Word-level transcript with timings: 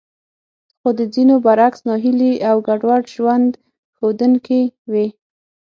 خو 0.79 0.89
د 0.99 1.01
ځينو 1.13 1.35
برعکس 1.45 1.81
ناهيلي 1.87 2.31
او 2.49 2.57
ګډوډ 2.67 3.03
ژوند 3.15 3.51
ښودونکې 3.95 4.61
وې. 4.91 5.07